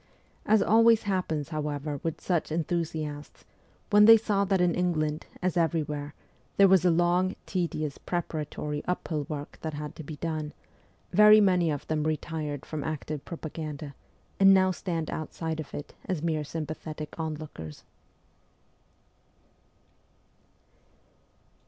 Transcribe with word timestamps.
As 0.47 0.63
always 0.63 1.03
happens 1.03 1.49
however 1.49 1.99
with 2.01 2.19
such 2.19 2.51
enthusiasts, 2.51 3.45
when 3.91 4.05
they 4.05 4.17
saw 4.17 4.43
that 4.45 4.59
in 4.59 4.73
England, 4.73 5.27
as 5.43 5.55
everywhere, 5.55 6.15
there 6.57 6.67
was 6.67 6.83
a 6.83 6.89
long, 6.89 7.35
tedious, 7.45 7.99
pre 7.99 8.21
paratory, 8.21 8.81
uphill 8.87 9.27
work 9.29 9.59
that 9.61 9.75
had 9.75 9.95
to 9.97 10.03
be 10.03 10.15
done, 10.15 10.53
very 11.13 11.39
many 11.39 11.69
of 11.69 11.85
them 11.85 12.01
retired 12.01 12.65
from 12.65 12.83
active 12.83 13.23
propaganda, 13.25 13.93
and 14.39 14.55
now 14.55 14.71
stand 14.71 15.11
outside 15.11 15.59
of 15.59 15.71
it 15.71 15.93
as 16.05 16.23
mere 16.23 16.43
sympathetic 16.43 17.13
onlookers. 17.19 17.83